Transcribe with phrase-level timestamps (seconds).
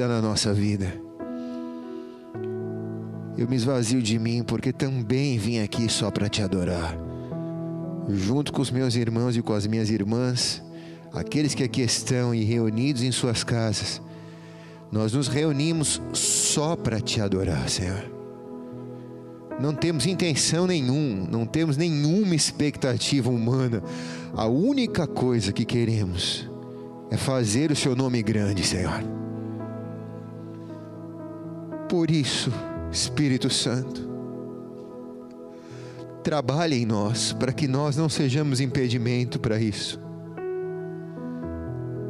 [0.00, 0.92] na nossa vida.
[3.36, 6.96] Eu me esvazio de mim porque também vim aqui só para te adorar.
[8.08, 10.62] Junto com os meus irmãos e com as minhas irmãs,
[11.12, 14.00] aqueles que aqui estão e reunidos em suas casas,
[14.90, 18.10] nós nos reunimos só para te adorar, Senhor.
[19.60, 23.82] Não temos intenção nenhum, não temos nenhuma expectativa humana.
[24.34, 26.50] A única coisa que queremos
[27.10, 29.21] é fazer o seu nome grande, Senhor.
[31.92, 32.50] Por isso,
[32.90, 34.08] Espírito Santo,
[36.24, 40.00] trabalhe em nós para que nós não sejamos impedimento para isso.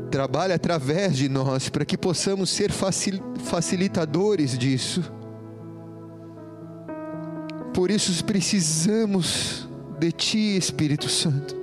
[0.08, 5.02] Trabalhe através de nós para que possamos ser facilitadores disso.
[7.74, 11.56] Por isso precisamos de Ti, Espírito Santo.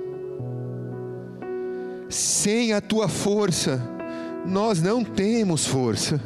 [2.10, 3.82] Sem a Tua força,
[4.44, 6.20] nós não temos força.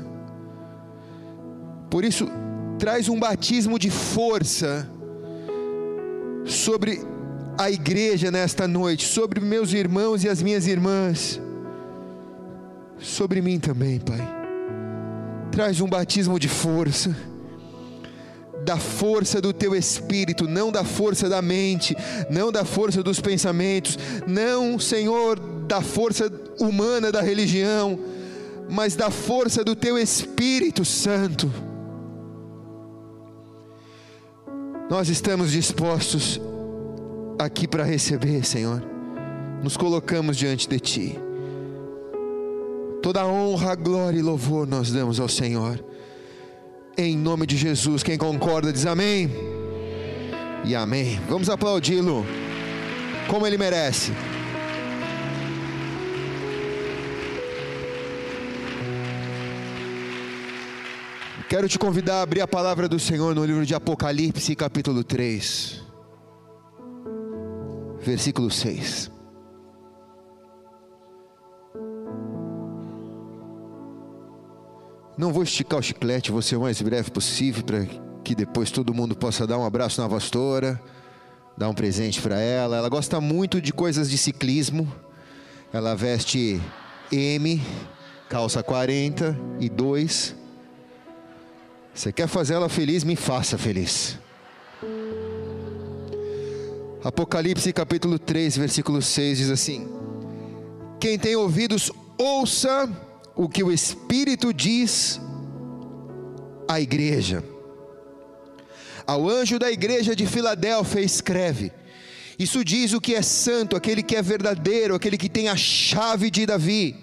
[1.95, 2.29] Por isso,
[2.77, 4.85] traz um batismo de força
[6.45, 7.01] sobre
[7.57, 11.41] a igreja nesta noite, sobre meus irmãos e as minhas irmãs,
[12.99, 14.19] sobre mim também, Pai.
[15.53, 17.17] Traz um batismo de força,
[18.65, 21.95] da força do teu espírito, não da força da mente,
[22.29, 27.97] não da força dos pensamentos, não, Senhor, da força humana da religião,
[28.69, 31.53] mas da força do teu Espírito Santo
[34.95, 36.41] Nós estamos dispostos
[37.37, 38.81] aqui para receber, Senhor.
[39.61, 41.19] Nos colocamos diante de Ti.
[43.03, 45.85] Toda honra, glória e louvor nós damos ao Senhor.
[46.97, 49.29] Em nome de Jesus, quem concorda diz amém.
[50.65, 51.21] E amém.
[51.29, 52.25] Vamos aplaudi-lo
[53.29, 54.13] como ele merece.
[61.49, 65.83] Quero te convidar a abrir a palavra do Senhor no livro de Apocalipse, capítulo 3,
[68.01, 69.11] versículo 6.
[75.19, 77.87] Não vou esticar o chiclete, vou ser o mais breve possível para
[78.25, 80.81] que depois todo mundo possa dar um abraço na pastora,
[81.59, 82.79] dar um presente para ela.
[82.79, 84.91] Ela gosta muito de coisas de ciclismo.
[85.71, 86.59] Ela veste
[87.13, 87.63] M,
[88.31, 90.44] calça 40 e 2
[91.95, 93.05] você quer fazer ela feliz?
[93.05, 94.19] Me faça feliz.
[97.05, 99.89] Apocalipse capítulo 3, versículo 6 diz assim:
[100.99, 102.91] Quem tem ouvidos, ouça
[103.37, 105.21] o que o Espírito diz
[106.67, 107.45] à igreja.
[109.07, 111.71] Ao anjo da igreja de Filadélfia escreve:
[112.37, 116.29] Isso diz o que é santo, aquele que é verdadeiro, aquele que tem a chave
[116.29, 116.97] de Davi,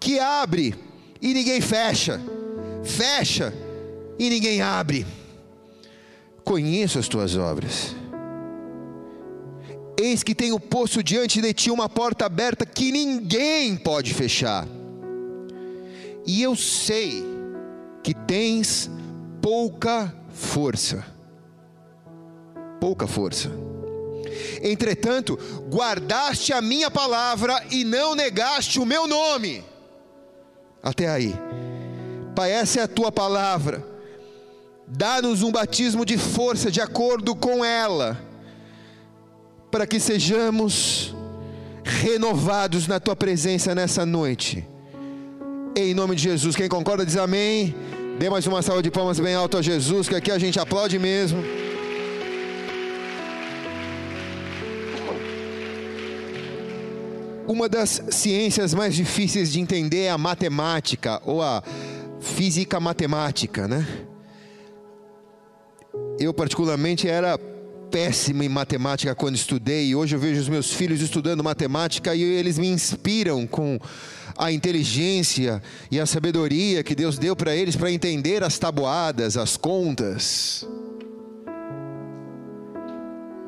[0.00, 0.74] que abre
[1.20, 2.18] e ninguém fecha,
[2.82, 3.67] fecha
[4.18, 5.06] e ninguém abre.
[6.44, 7.94] Conheço as tuas obras.
[10.00, 14.66] Eis que tenho posto diante de ti uma porta aberta que ninguém pode fechar.
[16.26, 17.24] E eu sei
[18.02, 18.90] que tens
[19.42, 21.04] pouca força.
[22.80, 23.50] Pouca força.
[24.62, 29.64] Entretanto, guardaste a minha palavra e não negaste o meu nome.
[30.82, 31.34] Até aí.
[32.36, 33.97] Pai, essa é a tua palavra
[34.90, 38.18] Dá-nos um batismo de força de acordo com ela,
[39.70, 41.14] para que sejamos
[41.84, 44.66] renovados na tua presença nessa noite.
[45.76, 47.74] Em nome de Jesus, quem concorda diz amém.
[48.18, 50.98] Dê mais uma salva de palmas bem alto a Jesus, que aqui a gente aplaude
[50.98, 51.38] mesmo.
[57.46, 61.62] Uma das ciências mais difíceis de entender é a matemática ou a
[62.20, 64.07] física matemática, né?
[66.18, 67.38] Eu, particularmente, era
[67.90, 72.22] péssimo em matemática quando estudei, e hoje eu vejo os meus filhos estudando matemática e
[72.22, 73.78] eles me inspiram com
[74.36, 79.56] a inteligência e a sabedoria que Deus deu para eles para entender as tabuadas, as
[79.56, 80.66] contas.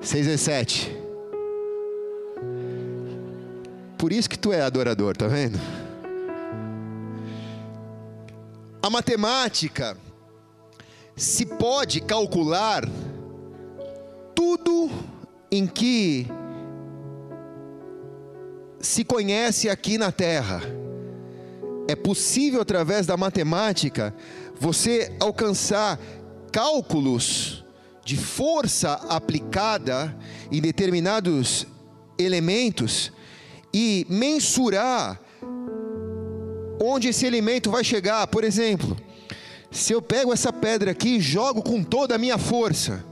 [0.01, 0.97] 6 e 7.
[3.99, 5.61] Por isso que tu é adorador, tá vendo?
[8.83, 9.97] A matemática
[11.17, 12.89] se pode calcular
[14.35, 14.91] tudo
[15.51, 16.27] em que
[18.81, 20.63] se conhece aqui na Terra.
[21.87, 24.15] É possível, através da matemática,
[24.59, 25.99] você alcançar
[26.53, 27.65] cálculos
[28.05, 30.17] de força aplicada
[30.51, 31.67] em determinados
[32.19, 33.13] elementos
[33.73, 35.21] e mensurar
[36.83, 38.27] onde esse alimento vai chegar.
[38.27, 38.97] Por exemplo,
[39.71, 43.05] se eu pego essa pedra aqui e jogo com toda a minha força,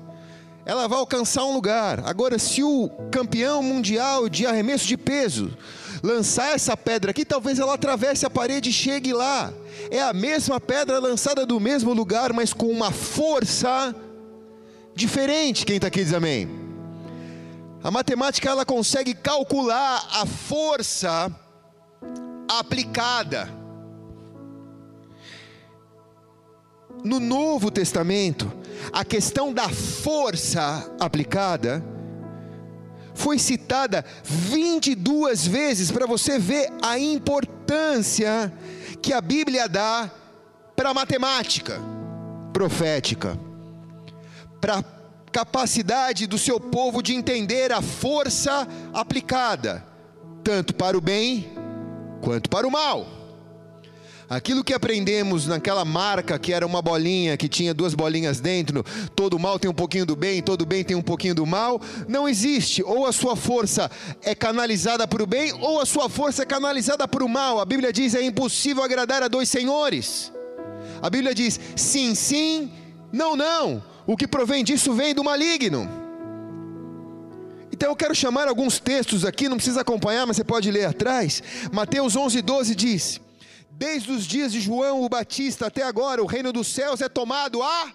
[0.67, 2.03] ela vai alcançar um lugar.
[2.05, 5.57] Agora, se o campeão mundial de arremesso de peso
[6.03, 9.53] lançar essa pedra aqui, talvez ela atravesse a parede e chegue lá.
[9.91, 13.95] É a mesma pedra lançada do mesmo lugar, mas com uma força
[14.95, 15.65] diferente.
[15.65, 16.49] Quem está aqui diz amém.
[17.83, 21.33] A matemática ela consegue calcular a força
[22.49, 23.58] aplicada.
[27.05, 28.51] No Novo Testamento,
[28.93, 31.85] a questão da força aplicada
[33.15, 38.53] foi citada 22 vezes para você ver a importância
[39.03, 40.11] que a Bíblia dá
[40.77, 41.81] para a matemática
[42.53, 43.39] profética,
[44.61, 44.85] para a
[45.33, 49.85] capacidade do seu povo de entender a força aplicada,
[50.43, 51.53] tanto para o bem
[52.21, 53.18] quanto para o mal.
[54.29, 58.85] Aquilo que aprendemos naquela marca que era uma bolinha, que tinha duas bolinhas dentro,
[59.17, 62.29] todo mal tem um pouquinho do bem, todo bem tem um pouquinho do mal, não
[62.29, 62.83] existe.
[62.83, 63.91] Ou a sua força
[64.23, 67.59] é canalizada para o bem, ou a sua força é canalizada para o mal.
[67.59, 70.31] A Bíblia diz: é impossível agradar a dois senhores.
[71.01, 72.71] A Bíblia diz: sim, sim,
[73.11, 73.83] não, não.
[74.07, 75.89] O que provém disso vem do maligno.
[77.73, 81.43] Então eu quero chamar alguns textos aqui, não precisa acompanhar, mas você pode ler atrás.
[81.73, 83.28] Mateus 11, 12 diz
[83.79, 87.63] Desde os dias de João o Batista até agora, o reino dos céus é tomado
[87.63, 87.95] a.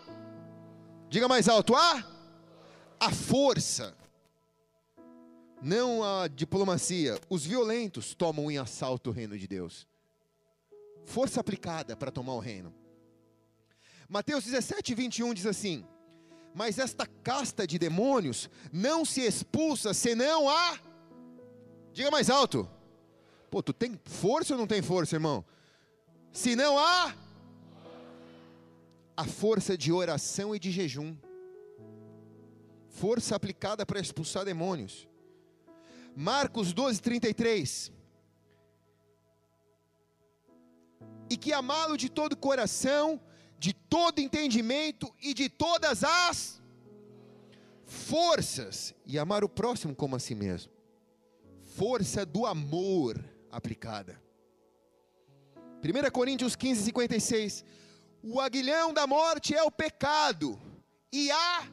[1.09, 2.01] Diga mais alto: a.
[2.97, 3.93] A força.
[5.61, 7.19] Não a diplomacia.
[7.29, 9.85] Os violentos tomam em assalto o reino de Deus.
[11.03, 12.73] Força aplicada para tomar o reino.
[14.07, 15.85] Mateus 17, 21 diz assim:
[16.55, 20.79] Mas esta casta de demônios não se expulsa senão a.
[21.91, 22.69] Diga mais alto.
[23.51, 25.43] Pô, tu tem força ou não tem força, irmão?
[26.33, 27.15] Se não há
[29.15, 31.15] a força de oração e de jejum.
[32.89, 35.07] Força aplicada para expulsar demônios.
[36.15, 37.91] Marcos 12, 33.
[41.29, 43.21] E que amá-lo de todo coração,
[43.59, 46.61] de todo entendimento e de todas as
[47.85, 50.71] forças, e amar o próximo como a si mesmo.
[51.75, 54.22] Força do amor aplicada.
[55.83, 57.65] 1 Coríntios 15, 56.
[58.23, 60.57] O aguilhão da morte é o pecado,
[61.11, 61.67] e a.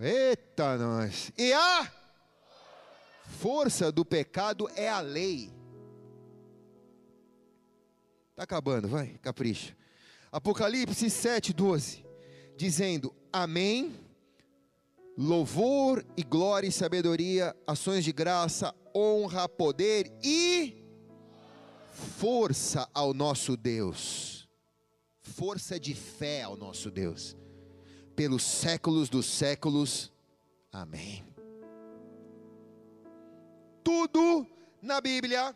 [0.00, 1.30] Eita, nós!
[1.38, 1.92] E a
[3.38, 5.52] força do pecado é a lei.
[8.30, 9.76] Está acabando, vai, capricha.
[10.32, 12.04] Apocalipse 7, 12.
[12.56, 13.94] Dizendo: Amém.
[15.16, 20.79] Louvor e glória e sabedoria, ações de graça, honra, poder e
[22.00, 24.48] força ao nosso Deus,
[25.20, 27.36] força de fé ao nosso Deus,
[28.16, 30.12] pelos séculos dos séculos.
[30.72, 31.24] Amém.
[33.84, 34.46] Tudo
[34.82, 35.54] na Bíblia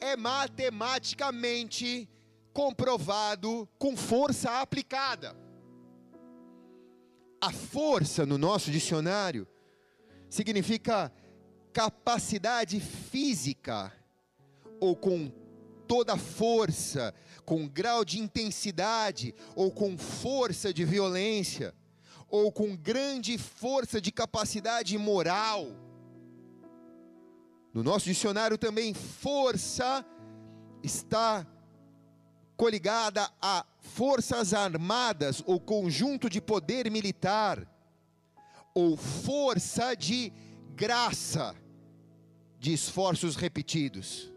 [0.00, 2.08] é matematicamente
[2.52, 5.36] comprovado com força aplicada.
[7.40, 9.46] A força no nosso dicionário
[10.28, 11.12] significa
[11.72, 13.92] capacidade física
[14.80, 15.30] ou com
[15.88, 17.14] toda força,
[17.44, 21.74] com grau de intensidade, ou com força de violência,
[22.28, 25.66] ou com grande força de capacidade moral.
[27.72, 30.04] No nosso dicionário também, força
[30.82, 31.46] está
[32.56, 37.66] coligada a forças armadas ou conjunto de poder militar,
[38.74, 40.32] ou força de
[40.74, 41.54] graça,
[42.58, 44.32] de esforços repetidos.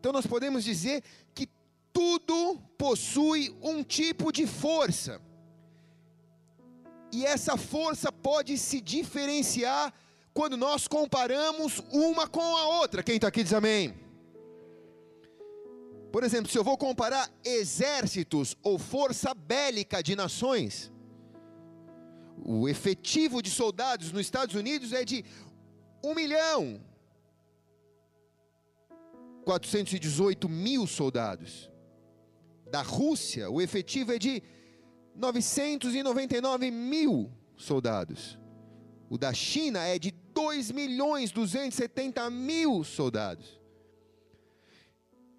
[0.00, 1.04] Então nós podemos dizer
[1.34, 1.46] que
[1.92, 5.20] tudo possui um tipo de força.
[7.12, 9.92] E essa força pode se diferenciar
[10.32, 13.02] quando nós comparamos uma com a outra.
[13.02, 13.94] Quem está aqui diz amém.
[16.10, 20.90] Por exemplo, se eu vou comparar exércitos ou força bélica de nações,
[22.42, 25.26] o efetivo de soldados nos Estados Unidos é de
[26.02, 26.80] um milhão
[29.50, 31.68] 418 mil soldados.
[32.70, 34.40] Da Rússia, o efetivo é de
[35.16, 38.38] 999 mil soldados.
[39.08, 43.60] O da China é de 2 milhões 270 mil soldados.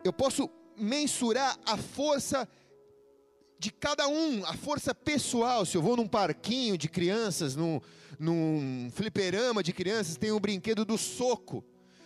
[0.04, 2.46] Eu posso mensurar a força
[3.58, 5.66] de cada um, a força pessoal.
[5.66, 7.80] Se eu vou num parquinho de crianças, num,
[8.20, 11.64] num fliperama de crianças, tem o um brinquedo do soco.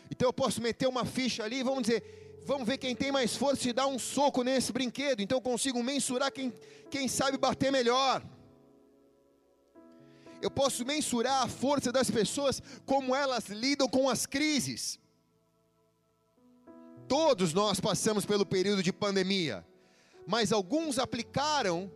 [0.09, 2.03] Então eu posso meter uma ficha ali, vamos dizer,
[2.45, 5.19] Vamos ver quem tem mais força e dar um soco nesse brinquedo.
[5.19, 6.53] Então eu consigo mensurar quem,
[6.91, 8.23] quem sabe bater melhor.
[10.39, 14.99] Eu posso mensurar a força das pessoas, como elas lidam com as crises.
[17.07, 19.65] Todos nós passamos pelo período de pandemia,
[20.27, 21.91] mas alguns aplicaram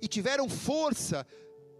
[0.00, 1.26] e tiveram força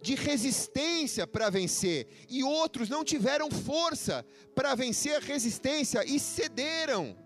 [0.02, 7.16] de resistência para vencer, e outros não tiveram força para vencer a resistência e cederam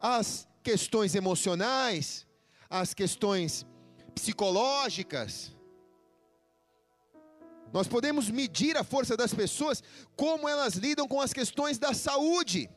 [0.00, 2.26] às questões emocionais,
[2.68, 3.66] às questões
[4.14, 5.52] psicológicas.
[7.72, 9.82] Nós podemos medir a força das pessoas
[10.16, 12.68] como elas lidam com as questões da saúde.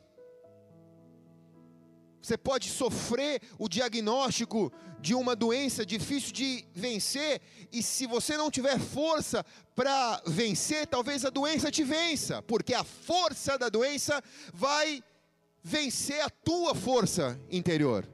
[2.24, 7.38] Você pode sofrer o diagnóstico de uma doença difícil de vencer,
[7.70, 9.44] e se você não tiver força
[9.76, 15.04] para vencer, talvez a doença te vença, porque a força da doença vai
[15.62, 18.08] vencer a tua força interior.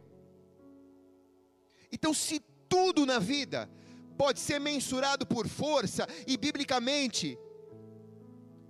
[1.93, 3.71] Então, se tudo na vida
[4.19, 7.39] pode ser mensurado por força, e biblicamente,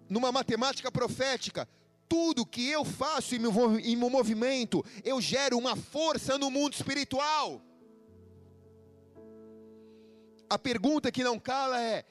[0.07, 1.67] numa matemática profética,
[2.11, 7.62] tudo que eu faço em meu movimento, eu gero uma força no mundo espiritual.
[10.50, 12.05] A pergunta que não cala é: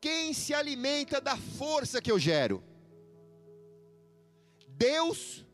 [0.00, 2.62] quem se alimenta da força que eu gero?
[4.68, 5.44] Deus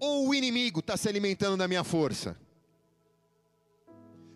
[0.00, 2.36] ou o inimigo está se alimentando da minha força?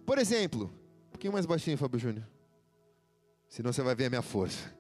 [0.07, 0.73] Por exemplo,
[1.09, 2.29] um pouquinho mais baixinho, Fábio Júnior.
[3.49, 4.73] Senão você vai ver a minha força.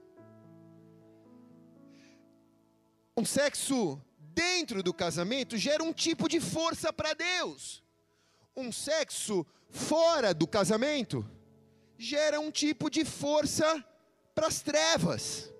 [3.16, 7.82] Um sexo dentro do casamento gera um tipo de força para Deus.
[8.56, 11.28] Um sexo fora do casamento
[11.98, 13.84] gera um tipo de força
[14.34, 15.52] para as trevas.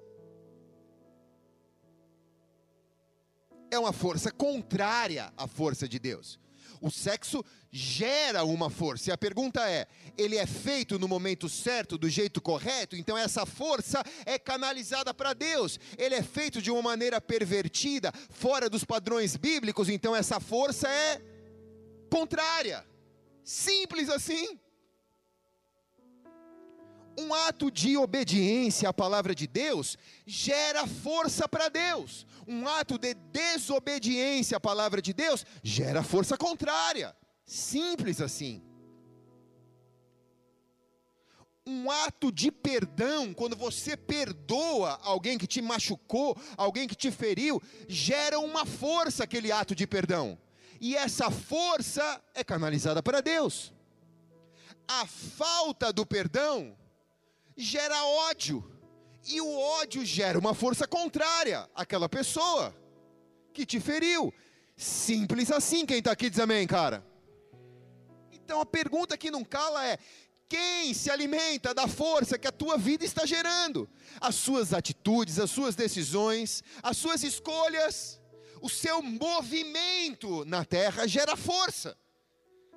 [3.71, 6.39] É uma força contrária à força de Deus.
[6.81, 9.09] O sexo gera uma força.
[9.09, 9.87] E a pergunta é:
[10.19, 12.95] ele é feito no momento certo, do jeito correto?
[12.95, 15.81] Então essa força é canalizada para Deus.
[15.97, 21.23] Ele é feito de uma maneira pervertida, fora dos padrões bíblicos, então essa força é
[22.11, 22.87] contrária.
[23.43, 24.61] Simples assim.
[27.19, 32.27] Um ato de obediência à palavra de Deus gera força para Deus.
[32.49, 37.15] Um ato de desobediência à palavra de Deus gera força contrária.
[37.53, 38.63] Simples assim.
[41.67, 47.63] Um ato de perdão, quando você perdoa alguém que te machucou, alguém que te feriu,
[47.87, 50.39] gera uma força aquele ato de perdão.
[50.81, 53.71] E essa força é canalizada para Deus.
[54.89, 56.75] A falta do perdão
[57.55, 58.65] gera ódio.
[59.27, 62.75] E o ódio gera uma força contrária àquela pessoa
[63.53, 64.33] que te feriu.
[64.75, 65.85] Simples assim.
[65.85, 67.12] Quem está aqui diz amém, cara.
[68.45, 69.99] Então a pergunta que não cala é:
[70.49, 73.89] quem se alimenta da força que a tua vida está gerando?
[74.21, 78.21] As suas atitudes, as suas decisões, as suas escolhas,
[78.61, 81.97] o seu movimento na terra gera força.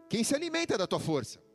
[0.10, 1.46] Quem se alimenta da tua força?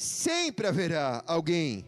[0.00, 1.84] sempre haverá alguém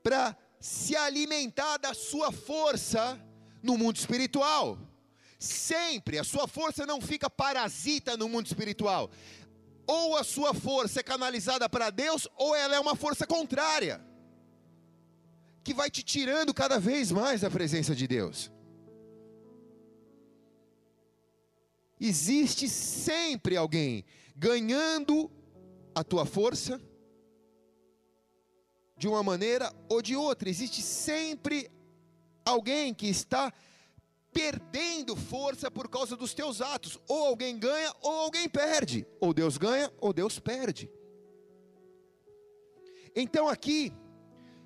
[0.00, 3.20] para se alimentar da sua força
[3.60, 4.78] no mundo espiritual.
[5.38, 9.10] Sempre, a sua força não fica parasita no mundo espiritual.
[9.86, 14.00] Ou a sua força é canalizada para Deus, ou ela é uma força contrária,
[15.62, 18.50] que vai te tirando cada vez mais da presença de Deus.
[22.00, 25.30] Existe sempre alguém ganhando
[25.94, 26.80] a tua força
[28.98, 30.48] de uma maneira ou de outra.
[30.48, 31.70] Existe sempre
[32.44, 33.52] alguém que está
[34.36, 37.00] perdendo força por causa dos teus atos.
[37.08, 39.06] Ou alguém ganha ou alguém perde.
[39.18, 40.90] Ou Deus ganha ou Deus perde.
[43.14, 43.94] Então aqui,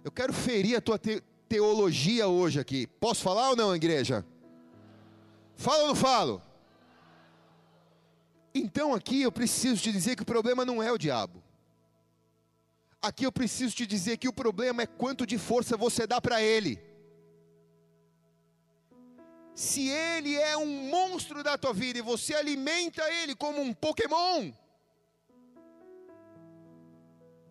[0.03, 2.89] eu quero ferir a tua te teologia hoje aqui.
[2.99, 4.27] Posso falar ou não, igreja?
[5.55, 6.43] Fala ou não falo?
[8.53, 11.41] Então aqui eu preciso te dizer que o problema não é o diabo.
[13.01, 16.43] Aqui eu preciso te dizer que o problema é quanto de força você dá para
[16.43, 16.90] ele.
[19.61, 24.51] Se ele é um monstro da tua vida e você alimenta ele como um Pokémon,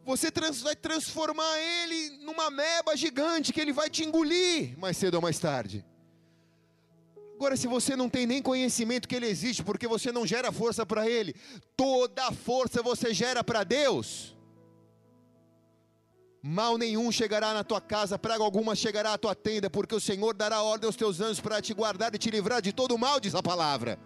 [0.03, 5.13] você trans, vai transformar ele numa meba gigante que ele vai te engolir mais cedo
[5.13, 5.85] ou mais tarde.
[7.35, 10.83] Agora, se você não tem nem conhecimento que ele existe, porque você não gera força
[10.83, 11.35] para ele,
[11.77, 14.35] toda a força você gera para Deus.
[16.41, 20.33] Mal nenhum chegará na tua casa, praga alguma chegará à tua tenda, porque o Senhor
[20.33, 23.35] dará ordem aos teus anjos para te guardar e te livrar de todo mal, diz
[23.35, 23.99] a palavra.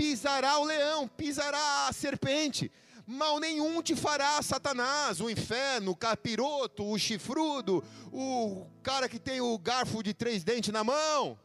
[0.00, 2.72] pisará o leão, pisará a serpente.
[3.06, 9.42] Mal nenhum te fará, Satanás, o inferno, o capiroto, o chifrudo, o cara que tem
[9.42, 11.38] o garfo de três dentes na mão.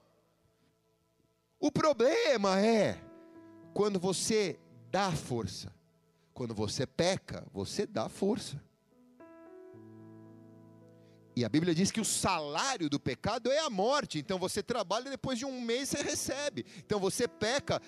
[1.60, 2.98] O problema é
[3.74, 4.58] quando você
[4.90, 5.75] dá força.
[6.36, 8.62] Quando você peca, você dá força.
[11.34, 14.20] E a Bíblia diz que o salário do pecado é a morte.
[14.20, 16.66] Então você trabalha depois de um mês você recebe.
[16.80, 17.82] Então você peca,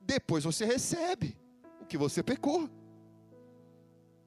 [0.00, 1.38] depois você recebe
[1.80, 2.68] o que você pecou.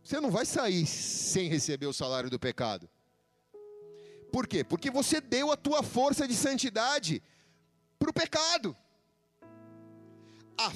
[0.02, 2.90] Você não vai sair sem receber o salário do pecado.
[4.32, 4.64] Por quê?
[4.64, 7.22] Porque você deu a tua força de santidade
[8.00, 8.78] para o pecado.
[10.58, 10.72] A,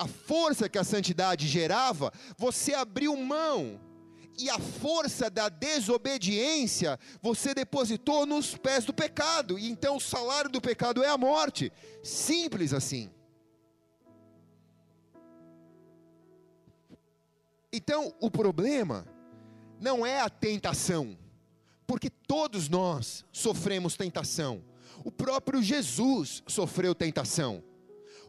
[0.00, 3.78] a força que a santidade gerava, você abriu mão
[4.38, 10.48] e a força da desobediência você depositou nos pés do pecado, e então o salário
[10.48, 11.70] do pecado é a morte.
[12.02, 13.10] Simples assim.
[17.70, 19.06] Então, o problema
[19.78, 21.14] não é a tentação,
[21.86, 24.64] porque todos nós sofremos tentação.
[25.04, 27.62] O próprio Jesus sofreu tentação.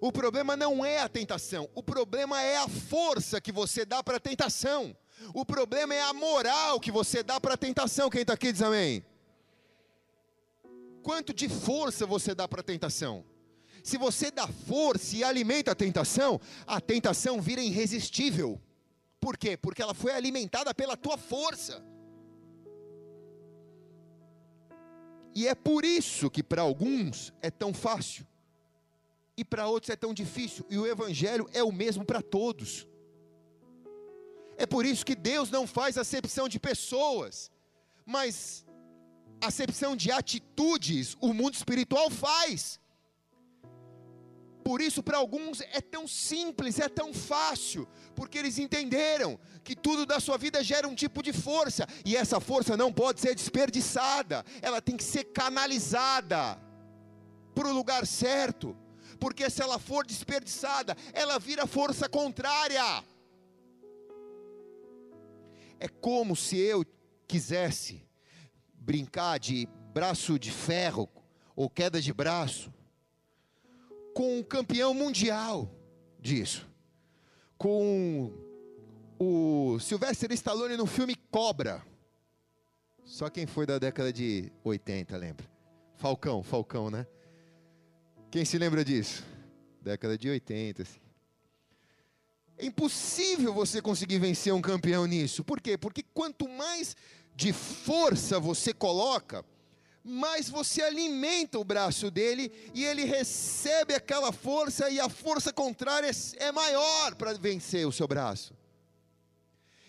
[0.01, 4.17] O problema não é a tentação, o problema é a força que você dá para
[4.17, 4.97] a tentação.
[5.31, 8.09] O problema é a moral que você dá para a tentação.
[8.09, 9.05] Quem está aqui diz amém.
[11.03, 13.23] Quanto de força você dá para a tentação?
[13.83, 18.59] Se você dá força e alimenta a tentação, a tentação vira irresistível.
[19.19, 19.55] Por quê?
[19.55, 21.79] Porque ela foi alimentada pela tua força.
[25.35, 28.30] E é por isso que para alguns é tão fácil
[29.41, 32.87] e para outros é tão difícil, e o evangelho é o mesmo para todos.
[34.55, 37.51] É por isso que Deus não faz acepção de pessoas,
[38.05, 38.63] mas
[39.49, 42.79] acepção de atitudes o mundo espiritual faz.
[44.63, 50.05] Por isso, para alguns é tão simples, é tão fácil, porque eles entenderam que tudo
[50.05, 54.45] da sua vida gera um tipo de força, e essa força não pode ser desperdiçada,
[54.61, 56.59] ela tem que ser canalizada
[57.55, 58.77] para o lugar certo,
[59.21, 63.03] porque se ela for desperdiçada, ela vira força contrária.
[65.79, 66.83] É como se eu
[67.27, 68.03] quisesse
[68.73, 71.07] brincar de braço de ferro
[71.55, 72.73] ou queda de braço
[74.15, 75.71] com um campeão mundial
[76.19, 76.67] disso,
[77.59, 78.33] com
[79.19, 81.85] o Sylvester Stallone no filme Cobra.
[83.03, 85.45] Só quem foi da década de 80 lembra?
[85.95, 87.05] Falcão, Falcão, né?
[88.31, 89.25] Quem se lembra disso?
[89.81, 90.83] Década de 80.
[90.83, 91.01] Assim.
[92.57, 95.43] É impossível você conseguir vencer um campeão nisso.
[95.43, 95.77] Por quê?
[95.77, 96.95] Porque quanto mais
[97.35, 99.43] de força você coloca,
[100.01, 106.09] mais você alimenta o braço dele e ele recebe aquela força e a força contrária
[106.37, 108.55] é maior para vencer o seu braço.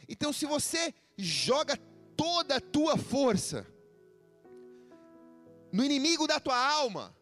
[0.08, 1.78] Então, se você joga
[2.16, 3.64] toda a tua força
[5.72, 7.14] no inimigo da tua alma,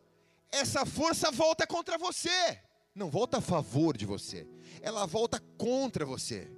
[0.53, 2.61] essa força volta contra você
[2.95, 4.47] não volta a favor de você,
[4.83, 6.51] ela volta contra você.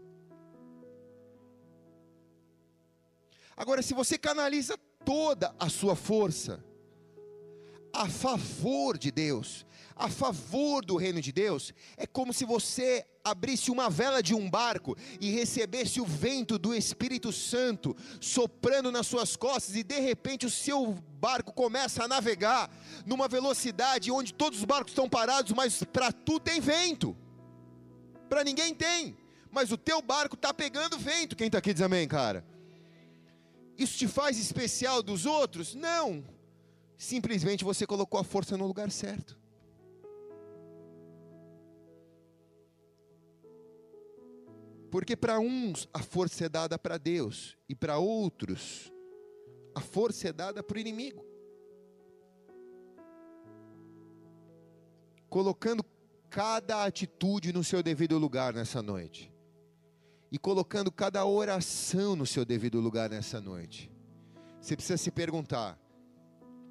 [3.57, 6.65] Agora, se você canaliza toda a sua força
[7.93, 13.71] a favor de Deus, a favor do reino de Deus, é como se você abrisse
[13.71, 19.37] uma vela de um barco e recebesse o vento do Espírito Santo soprando nas suas
[19.37, 22.71] costas e de repente o seu barco começa a navegar
[23.07, 27.17] numa velocidade onde todos os barcos estão parados, mas para tu tem vento.
[28.29, 29.17] Para ninguém tem,
[29.51, 31.37] mas o teu barco está pegando vento.
[31.37, 32.45] Quem está aqui diz amém, cara?
[33.79, 35.75] Isso te faz especial dos outros?
[35.75, 36.25] Não.
[36.97, 39.42] Simplesmente você colocou a força no lugar certo.
[44.93, 48.93] Porque para uns a força é dada para Deus e para outros
[49.75, 51.25] a força é dada para o inimigo.
[55.31, 55.83] Colocando
[56.29, 59.33] cada atitude no seu devido lugar nessa noite.
[60.31, 63.91] E colocando cada oração no seu devido lugar nessa noite.
[64.61, 65.81] Você precisa se perguntar: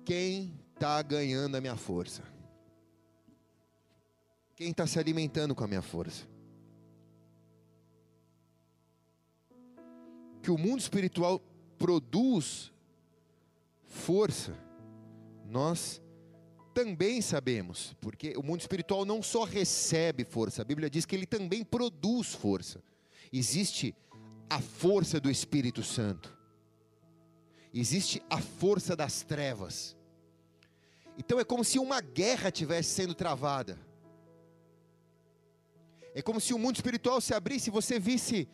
[0.05, 2.21] quem está ganhando a minha força?
[4.55, 6.30] Quem está se alimentando com a minha força?
[10.41, 11.41] Que o mundo espiritual
[11.77, 12.71] produz
[13.85, 14.57] força,
[15.45, 16.01] nós
[16.73, 21.25] também sabemos, porque o mundo espiritual não só recebe força, a Bíblia diz que ele
[21.25, 22.81] também produz força.
[23.31, 23.95] Existe
[24.49, 26.37] a força do Espírito Santo,
[27.73, 29.95] existe a força das trevas.
[31.17, 33.77] Então é como se uma guerra tivesse sendo travada.
[36.13, 38.47] É como se o mundo espiritual se abrisse e você visse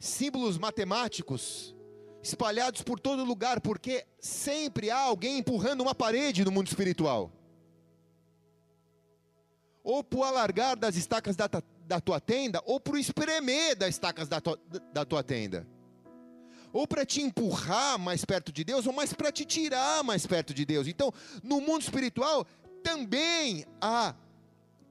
[0.00, 1.76] símbolos matemáticos
[2.22, 7.30] espalhados por todo lugar, porque sempre há alguém empurrando uma parede no mundo espiritual.
[9.84, 11.48] Ou para o alargar das estacas da,
[11.86, 14.58] da tua tenda, ou para o espremer das estacas da tua,
[14.92, 15.66] da tua tenda.
[16.72, 20.54] Ou para te empurrar mais perto de Deus, ou mais para te tirar mais perto
[20.54, 20.86] de Deus.
[20.86, 22.46] Então, no mundo espiritual,
[22.82, 24.14] também há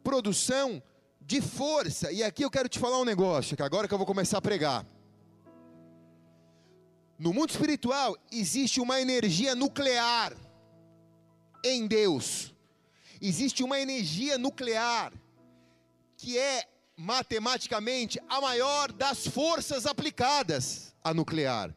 [0.03, 0.81] produção
[1.21, 2.11] de força.
[2.11, 4.41] E aqui eu quero te falar um negócio, que agora que eu vou começar a
[4.41, 4.85] pregar.
[7.19, 10.33] No mundo espiritual existe uma energia nuclear
[11.65, 12.55] em Deus.
[13.21, 15.11] Existe uma energia nuclear
[16.15, 16.63] que é
[16.95, 21.75] matematicamente a maior das forças aplicadas a nuclear.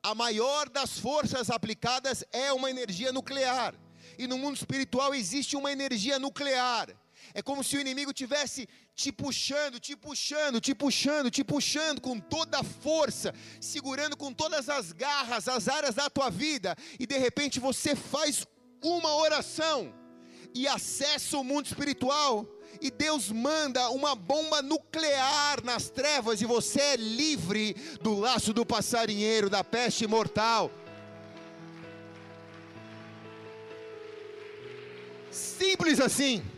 [0.00, 3.74] A maior das forças aplicadas é uma energia nuclear.
[4.16, 6.90] E no mundo espiritual existe uma energia nuclear.
[7.36, 12.18] É como se o inimigo tivesse te puxando, te puxando, te puxando, te puxando com
[12.18, 17.18] toda a força, segurando com todas as garras as áreas da tua vida, e de
[17.18, 18.46] repente você faz
[18.82, 19.92] uma oração
[20.54, 22.46] e acessa o mundo espiritual,
[22.80, 28.64] e Deus manda uma bomba nuclear nas trevas, e você é livre do laço do
[28.64, 30.70] passarinheiro, da peste mortal.
[35.30, 36.55] Simples assim.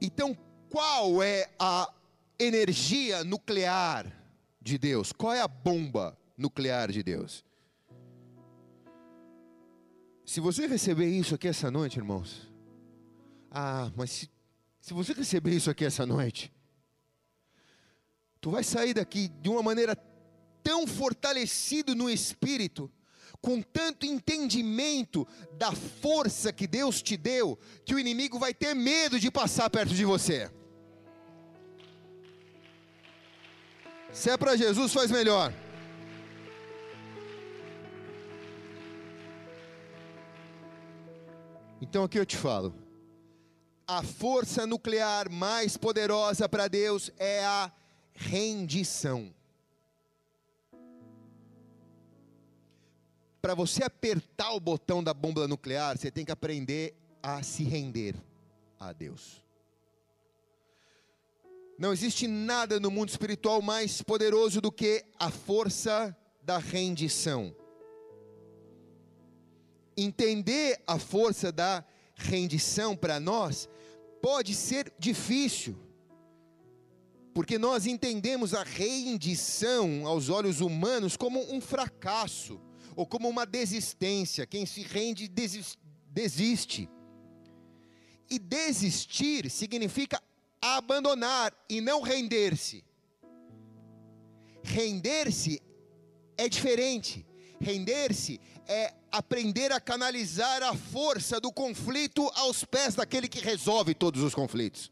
[0.00, 0.36] Então,
[0.68, 1.92] qual é a
[2.38, 4.12] energia nuclear
[4.60, 5.12] de Deus?
[5.12, 7.44] Qual é a bomba nuclear de Deus?
[10.24, 12.50] Se você receber isso aqui essa noite, irmãos,
[13.50, 14.30] ah, mas se,
[14.80, 16.52] se você receber isso aqui essa noite,
[18.40, 19.96] tu vai sair daqui de uma maneira
[20.62, 22.90] tão fortalecido no espírito,
[23.40, 29.18] com tanto entendimento da força que Deus te deu, que o inimigo vai ter medo
[29.20, 30.50] de passar perto de você.
[34.12, 35.52] Se é para Jesus, faz melhor.
[41.82, 42.74] Então aqui eu te falo.
[43.86, 47.70] A força nuclear mais poderosa para Deus é a
[48.14, 49.35] rendição.
[53.40, 58.14] Para você apertar o botão da bomba nuclear, você tem que aprender a se render
[58.78, 59.42] a Deus.
[61.78, 67.54] Não existe nada no mundo espiritual mais poderoso do que a força da rendição.
[69.96, 73.68] Entender a força da rendição para nós
[74.22, 75.76] pode ser difícil,
[77.34, 82.58] porque nós entendemos a rendição aos olhos humanos como um fracasso
[82.96, 84.46] ou como uma desistência.
[84.46, 86.88] Quem se rende desiste.
[88.28, 90.20] E desistir significa
[90.60, 92.82] abandonar e não render-se.
[94.64, 95.62] Render-se
[96.36, 97.24] é diferente.
[97.60, 104.22] Render-se é aprender a canalizar a força do conflito aos pés daquele que resolve todos
[104.22, 104.90] os conflitos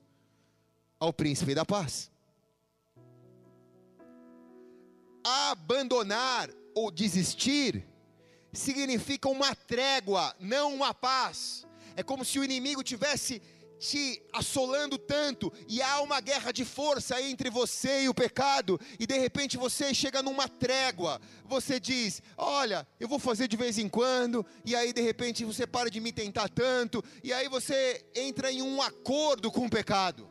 [1.01, 2.11] ao príncipe da paz.
[5.25, 7.85] Abandonar ou desistir
[8.55, 11.67] significa uma trégua, não uma paz.
[11.97, 13.43] É como se o inimigo tivesse
[13.79, 19.07] te assolando tanto e há uma guerra de força entre você e o pecado, e
[19.07, 21.21] de repente você chega numa trégua.
[21.45, 25.67] Você diz: Olha, eu vou fazer de vez em quando, e aí de repente você
[25.67, 30.29] para de me tentar tanto, e aí você entra em um acordo com o pecado,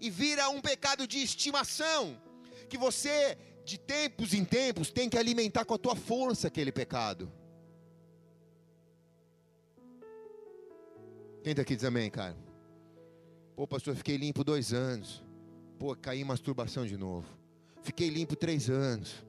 [0.00, 2.20] e vira um pecado de estimação,
[2.68, 7.30] que você de tempos em tempos tem que alimentar com a tua força aquele pecado.
[11.42, 12.36] Quem está aqui diz amém, cara?
[13.54, 15.22] Pô, pastor, fiquei limpo dois anos.
[15.78, 17.26] Pô, caí em masturbação de novo.
[17.82, 19.24] Fiquei limpo três anos.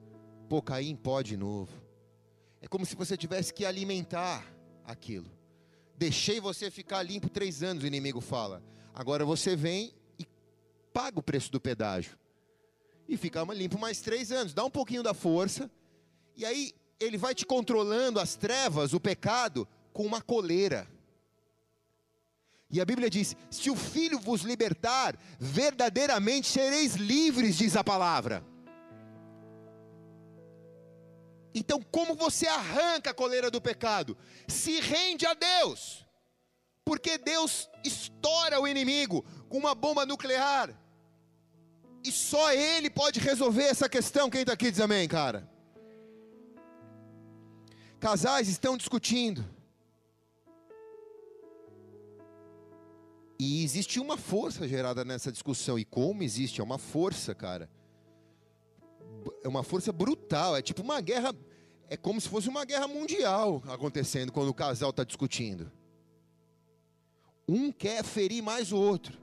[0.48, 1.72] Pô, caí em pó de novo.
[2.60, 4.44] É como se você tivesse que alimentar
[4.84, 5.30] aquilo.
[5.96, 8.62] Deixei você ficar limpo três anos, o inimigo fala.
[8.92, 10.26] Agora você vem e
[10.92, 12.18] paga o preço do pedágio.
[13.08, 14.52] E fica limpo mais três anos.
[14.52, 15.70] Dá um pouquinho da força.
[16.36, 20.86] E aí ele vai te controlando as trevas, o pecado, com uma coleira.
[22.70, 28.44] E a Bíblia diz: se o Filho vos libertar, verdadeiramente sereis livres, diz a palavra.
[31.52, 34.16] Então, como você arranca a coleira do pecado?
[34.46, 36.06] Se rende a Deus,
[36.84, 40.72] porque Deus estoura o inimigo com uma bomba nuclear,
[42.04, 44.30] e só Ele pode resolver essa questão.
[44.30, 45.50] Quem está aqui diz amém, cara?
[47.98, 49.44] Casais estão discutindo
[53.42, 55.78] E existe uma força gerada nessa discussão.
[55.78, 56.60] E como existe?
[56.60, 57.70] É uma força, cara.
[59.42, 60.54] É uma força brutal.
[60.54, 61.34] É tipo uma guerra.
[61.88, 65.72] É como se fosse uma guerra mundial acontecendo quando o casal está discutindo.
[67.48, 69.18] Um quer ferir mais o outro.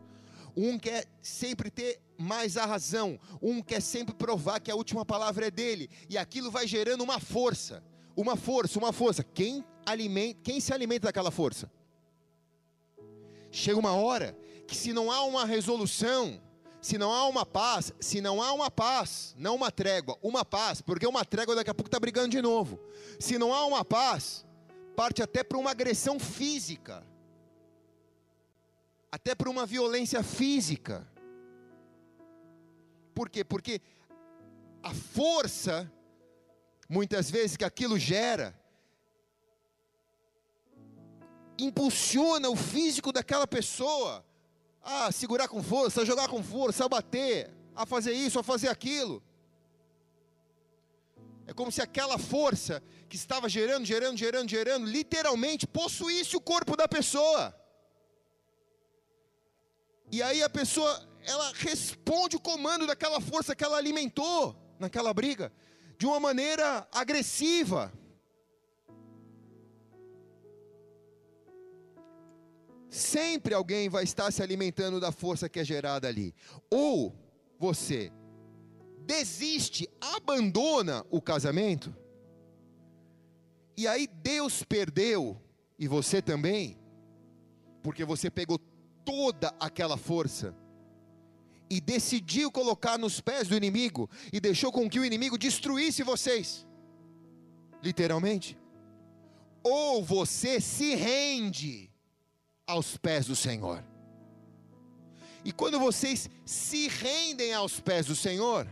[0.55, 3.19] Um quer sempre ter mais a razão.
[3.39, 5.91] Um quer sempre provar que a última palavra é dele.
[6.09, 7.83] E aquilo vai gerando uma força.
[8.15, 9.23] Uma força, uma força.
[9.23, 11.71] Quem, alimenta, quem se alimenta daquela força?
[13.57, 16.39] Chega uma hora que se não há uma resolução,
[16.79, 20.79] se não há uma paz, se não há uma paz, não uma trégua, uma paz,
[20.79, 22.79] porque uma trégua daqui a pouco está brigando de novo.
[23.19, 24.45] Se não há uma paz,
[24.95, 27.03] parte até para uma agressão física,
[29.11, 31.07] até para uma violência física.
[33.15, 33.43] Por quê?
[33.43, 33.81] Porque
[34.83, 35.91] a força,
[36.87, 38.55] muitas vezes, que aquilo gera,
[41.57, 44.23] impulsiona o físico daquela pessoa
[44.81, 48.69] a segurar com força, a jogar com força, a bater, a fazer isso, a fazer
[48.69, 49.21] aquilo.
[51.45, 56.75] É como se aquela força que estava gerando, gerando, gerando, gerando, literalmente possuísse o corpo
[56.75, 57.55] da pessoa.
[60.11, 65.51] E aí a pessoa, ela responde o comando daquela força que ela alimentou naquela briga,
[65.97, 67.91] de uma maneira agressiva.
[72.97, 76.33] Sempre alguém vai estar se alimentando da força que é gerada ali.
[76.67, 77.15] Ou
[77.59, 78.11] você
[79.05, 81.95] desiste, abandona o casamento,
[83.77, 85.39] e aí Deus perdeu,
[85.77, 86.75] e você também,
[87.83, 88.57] porque você pegou
[89.05, 90.55] toda aquela força
[91.69, 96.67] e decidiu colocar nos pés do inimigo e deixou com que o inimigo destruísse vocês,
[97.83, 98.57] literalmente.
[99.63, 101.86] Ou você se rende
[102.67, 103.83] aos pés do Senhor.
[105.43, 108.67] E quando vocês se rendem aos pés do Senhor,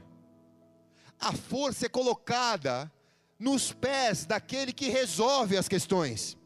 [1.17, 2.91] a força é colocada
[3.39, 6.37] nos pés daquele que resolve as questões.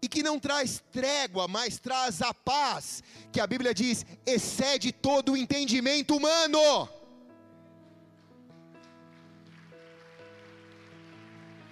[0.00, 5.32] E que não traz trégua, mas traz a paz, que a Bíblia diz, excede todo
[5.32, 6.88] o entendimento humano.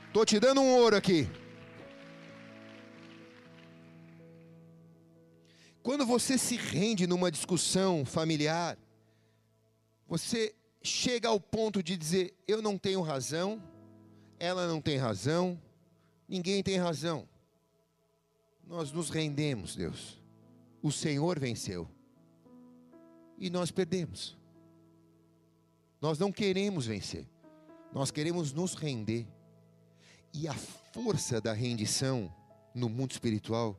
[0.09, 1.29] Estou te dando um ouro aqui.
[5.87, 8.77] Quando você se rende numa discussão familiar,
[10.09, 13.63] você chega ao ponto de dizer: eu não tenho razão,
[14.37, 15.63] ela não tem razão,
[16.29, 17.29] ninguém tem razão.
[18.67, 20.21] Nós nos rendemos, Deus.
[20.83, 21.89] O Senhor venceu.
[23.39, 24.37] E nós perdemos.
[26.01, 27.29] Nós não queremos vencer.
[27.93, 29.25] Nós queremos nos render.
[30.35, 32.35] E a força da rendição
[32.75, 33.79] no mundo espiritual,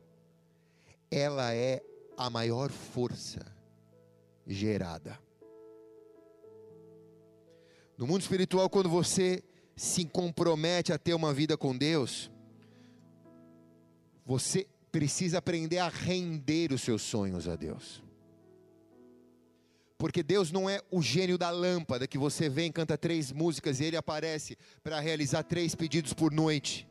[1.10, 1.82] ela é
[2.18, 3.40] a maior força
[4.44, 5.16] gerada.
[7.96, 9.42] No mundo espiritual, quando você
[9.76, 12.28] se compromete a ter uma vida com Deus,
[14.26, 18.02] você precisa aprender a render os seus sonhos a Deus.
[19.96, 23.84] Porque Deus não é o gênio da lâmpada que você vem, canta três músicas e
[23.84, 26.88] ele aparece para realizar três pedidos por noite.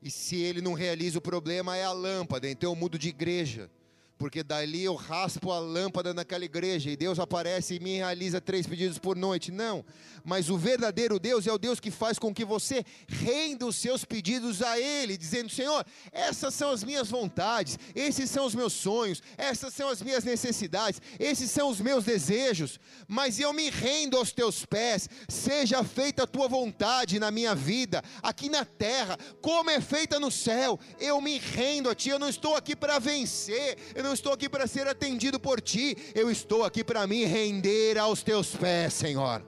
[0.00, 3.70] E se ele não realiza o problema, é a lâmpada, então eu mudo de igreja
[4.18, 8.66] porque dali eu raspo a lâmpada naquela igreja e Deus aparece e me realiza três
[8.66, 9.52] pedidos por noite.
[9.52, 9.84] Não,
[10.24, 14.04] mas o verdadeiro Deus é o Deus que faz com que você renda os seus
[14.04, 19.22] pedidos a Ele, dizendo: Senhor, essas são as minhas vontades, esses são os meus sonhos,
[19.36, 24.32] essas são as minhas necessidades, esses são os meus desejos, mas eu me rendo aos
[24.32, 29.80] teus pés, seja feita a tua vontade na minha vida, aqui na terra, como é
[29.80, 34.05] feita no céu, eu me rendo a Ti, eu não estou aqui para vencer, eu
[34.06, 38.22] não estou aqui para ser atendido por ti, eu estou aqui para me render aos
[38.22, 39.44] teus pés, Senhor.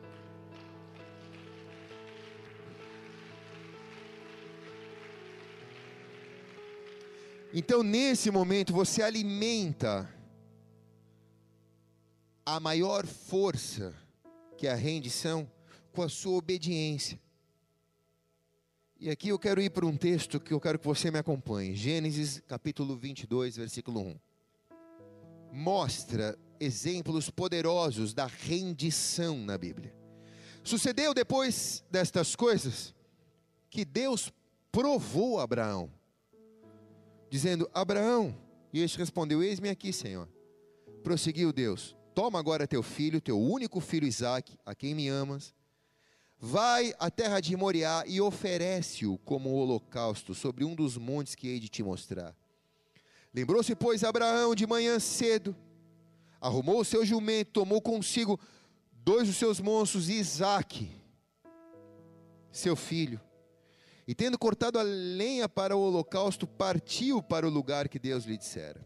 [7.55, 10.13] Então, nesse momento, você alimenta
[12.45, 13.95] a maior força,
[14.57, 15.49] que é a rendição,
[15.93, 17.19] com a sua obediência.
[18.99, 21.77] E aqui eu quero ir para um texto que eu quero que você me acompanhe.
[21.77, 24.28] Gênesis capítulo 22, versículo 1
[25.53, 29.95] mostra exemplos poderosos da rendição na Bíblia.
[30.63, 32.95] Sucedeu depois destas coisas
[33.71, 34.33] que Deus
[34.71, 35.91] provou Abraão,
[37.31, 38.37] dizendo: Abraão,
[38.73, 40.29] e este respondeu: Eis-me aqui, Senhor.
[41.03, 45.55] Prosseguiu Deus: Toma agora teu filho, teu único filho Isaque, a quem me amas,
[46.39, 51.59] vai à terra de Moriá e oferece-o como holocausto sobre um dos montes que hei
[51.59, 52.37] de te mostrar.
[53.39, 55.55] Lembrou-se, pois, Abraão de manhã cedo,
[56.41, 58.37] arrumou o seu jumento, tomou consigo
[58.93, 60.91] dois dos seus monstros e Isaque,
[62.51, 63.21] seu filho,
[64.09, 68.37] e tendo cortado a lenha para o holocausto, partiu para o lugar que Deus lhe
[68.37, 68.85] dissera.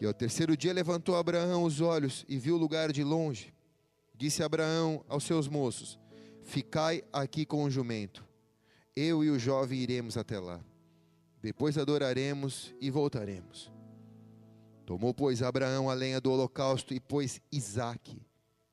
[0.00, 3.52] E ao terceiro dia levantou Abraão os olhos e viu o lugar de longe.
[4.14, 5.98] Disse Abraão aos seus moços:
[6.42, 8.24] Ficai aqui com o jumento,
[8.96, 10.58] eu e o jovem iremos até lá.
[11.42, 13.70] Depois adoraremos e voltaremos.
[14.84, 18.20] Tomou, pois, Abraão a lenha do holocausto e pôs Isaque,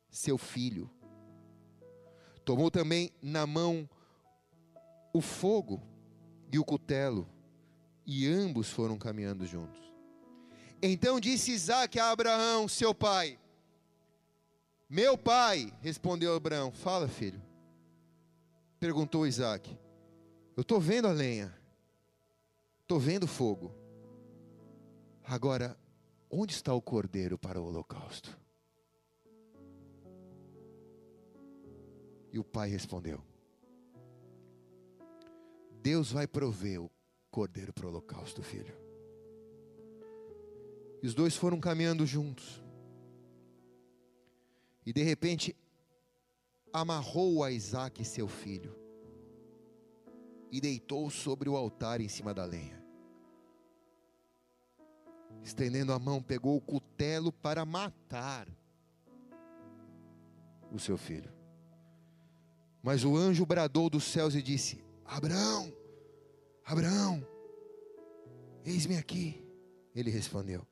[0.09, 0.89] seu filho.
[2.45, 3.89] Tomou também na mão
[5.13, 5.81] o fogo
[6.51, 7.27] e o cutelo,
[8.05, 9.81] e ambos foram caminhando juntos.
[10.81, 13.39] Então disse Isaque a Abraão, seu pai:
[14.89, 17.41] Meu pai, respondeu Abraão: Fala, filho.
[18.79, 19.75] Perguntou Isaque:
[20.55, 21.55] Eu estou vendo a lenha,
[22.93, 23.73] estou vendo fogo.
[25.23, 25.75] Agora,
[26.29, 28.37] onde está o cordeiro para o holocausto?
[32.31, 33.19] E o pai respondeu:
[35.81, 36.91] Deus vai prover o
[37.31, 38.77] cordeiro para o holocausto, filho.
[41.01, 42.63] E os dois foram caminhando juntos.
[44.85, 45.55] E de repente,
[46.71, 48.75] amarrou a Isaac, seu filho,
[50.51, 52.82] e deitou sobre o altar em cima da lenha.
[55.43, 58.47] Estendendo a mão, pegou o cutelo para matar
[60.71, 61.31] o seu filho.
[62.81, 65.71] Mas o anjo bradou dos céus e disse: Abraão,
[66.65, 67.25] Abraão,
[68.65, 69.41] eis-me aqui.
[69.95, 70.65] Ele respondeu.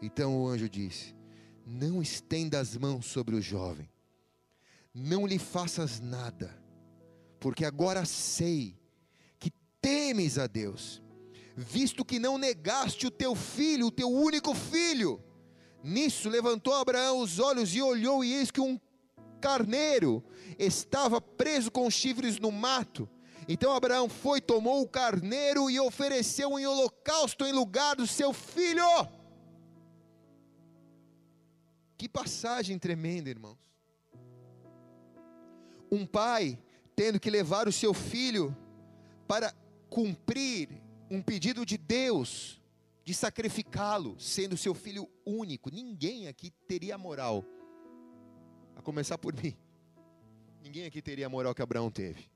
[0.00, 1.16] Então o anjo disse:
[1.66, 3.88] Não estenda as mãos sobre o jovem,
[4.94, 6.56] não lhe faças nada,
[7.40, 8.78] porque agora sei
[9.38, 11.01] que temes a Deus,
[11.56, 15.22] visto que não negaste o teu filho, o teu único filho.
[15.82, 18.78] Nisso levantou Abraão os olhos e olhou, e eis que um
[19.40, 20.24] carneiro
[20.58, 23.08] estava preso com chifres no mato.
[23.48, 28.84] Então Abraão foi, tomou o carneiro e ofereceu em holocausto em lugar do seu filho.
[31.98, 33.58] Que passagem tremenda, irmãos.
[35.90, 36.58] Um pai
[36.94, 38.56] tendo que levar o seu filho
[39.26, 39.52] para
[39.90, 40.80] cumprir
[41.12, 42.60] um pedido de Deus
[43.04, 45.70] de sacrificá-lo, sendo seu filho único.
[45.70, 47.44] Ninguém aqui teria moral,
[48.76, 49.56] a começar por mim.
[50.62, 52.32] Ninguém aqui teria a moral que Abraão teve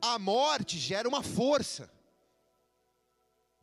[0.00, 1.90] a morte gera uma força.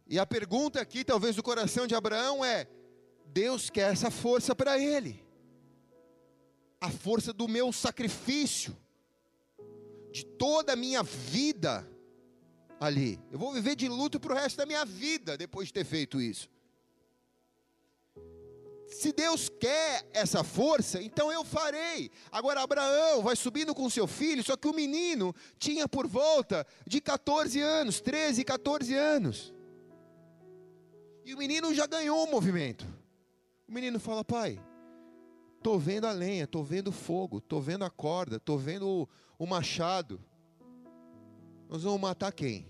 [0.05, 2.67] E a pergunta aqui, talvez do coração de Abraão, é:
[3.25, 5.23] Deus quer essa força para ele,
[6.79, 8.77] a força do meu sacrifício,
[10.11, 11.87] de toda a minha vida
[12.79, 13.19] ali.
[13.31, 16.21] Eu vou viver de luto para o resto da minha vida depois de ter feito
[16.21, 16.49] isso.
[18.87, 22.09] Se Deus quer essa força, então eu farei.
[22.31, 27.01] Agora, Abraão vai subindo com seu filho, só que o menino tinha por volta de
[27.01, 29.53] 14 anos, 13, 14 anos.
[31.25, 32.87] E o menino já ganhou o movimento.
[33.67, 34.57] O menino fala: Pai,
[35.57, 39.09] estou vendo a lenha, estou vendo o fogo, estou vendo a corda, estou vendo o,
[39.37, 40.23] o machado.
[41.69, 42.65] Nós vamos matar quem?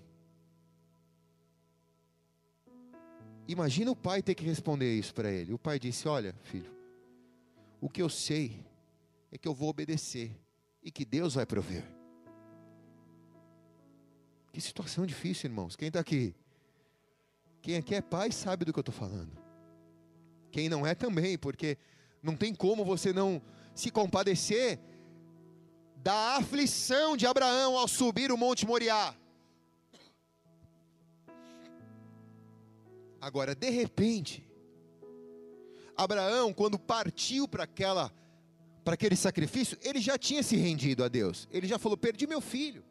[3.47, 5.53] Imagina o pai ter que responder isso para ele.
[5.53, 6.69] O pai disse: Olha, filho,
[7.79, 8.65] o que eu sei
[9.31, 10.31] é que eu vou obedecer
[10.83, 11.85] e que Deus vai prover.
[14.51, 15.75] Que situação difícil, irmãos.
[15.75, 16.35] Quem está aqui?
[17.61, 19.31] Quem aqui é pai sabe do que eu estou falando.
[20.51, 21.77] Quem não é também, porque
[22.23, 23.41] não tem como você não
[23.75, 24.79] se compadecer
[26.07, 29.13] da aflição de Abraão ao subir o Monte Moriá.
[33.19, 34.49] Agora, de repente,
[35.97, 38.09] Abraão, quando partiu para aquela
[38.85, 41.45] para aquele sacrifício, ele já tinha se rendido a Deus.
[41.51, 42.85] Ele já falou: "Perdi meu filho".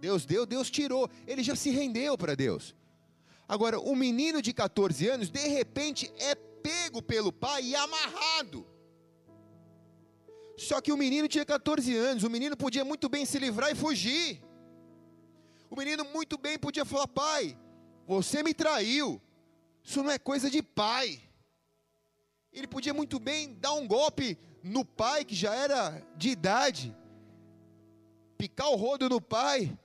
[0.00, 1.08] Deus deu, Deus tirou.
[1.28, 2.74] Ele já se rendeu para Deus.
[3.46, 8.73] Agora, um menino de 14 anos, de repente, é pego pelo pai e amarrado.
[10.68, 13.74] Só que o menino tinha 14 anos, o menino podia muito bem se livrar e
[13.74, 14.42] fugir.
[15.68, 17.56] O menino muito bem podia falar: "Pai,
[18.06, 19.20] você me traiu.
[19.82, 21.20] Isso não é coisa de pai.
[22.52, 26.96] Ele podia muito bem dar um golpe no pai, que já era de idade,
[28.38, 29.76] picar o rodo no pai,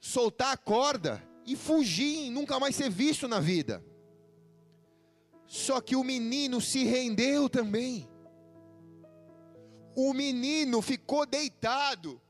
[0.00, 3.84] soltar a corda e fugir, e nunca mais ser visto na vida.
[5.46, 8.13] Só que o menino se rendeu também.
[9.94, 12.20] O menino ficou deitado,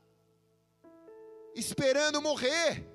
[1.55, 2.85] esperando morrer.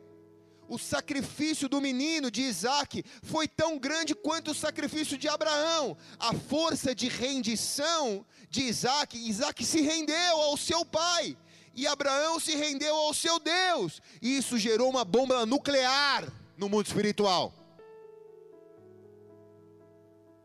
[0.70, 5.96] o sacrifício do menino de Isaac foi tão grande quanto o sacrifício de Abraão.
[6.16, 11.36] A força de rendição de Isaac, Isaac se rendeu ao seu pai,
[11.74, 16.86] e Abraão se rendeu ao seu Deus, e isso gerou uma bomba nuclear no mundo
[16.86, 17.52] espiritual.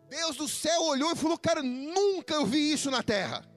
[0.10, 3.48] Deus do céu olhou e falou: Cara, nunca eu vi isso na terra.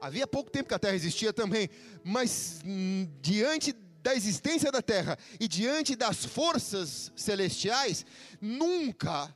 [0.00, 1.68] Havia pouco tempo que a terra existia também,
[2.04, 3.72] mas hum, diante
[4.02, 8.06] da existência da terra e diante das forças celestiais,
[8.40, 9.34] nunca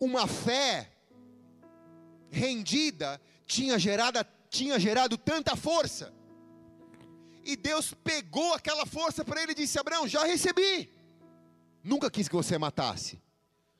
[0.00, 0.90] uma fé
[2.30, 6.12] rendida tinha gerado, tinha gerado tanta força.
[7.44, 10.90] E Deus pegou aquela força para ele e disse: Abraão, já recebi.
[11.82, 13.20] Nunca quis que você matasse.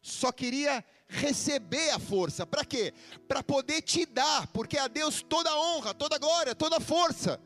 [0.00, 2.46] Só queria receber a força.
[2.46, 2.92] Para quê?
[3.28, 7.38] Para poder te dar, porque a Deus toda honra, toda glória, toda força.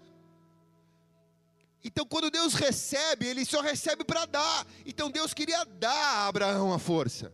[1.85, 4.67] Então, quando Deus recebe, Ele só recebe para dar.
[4.85, 7.33] Então, Deus queria dar a Abraão a força.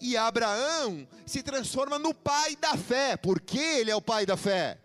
[0.00, 3.16] E Abraão se transforma no pai da fé.
[3.16, 4.78] Por que ele é o pai da fé?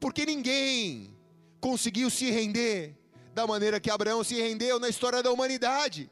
[0.00, 1.16] Porque ninguém
[1.60, 2.98] conseguiu se render
[3.32, 6.10] da maneira que Abraão se rendeu na história da humanidade.